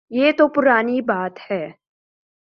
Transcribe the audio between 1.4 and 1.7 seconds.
ہے۔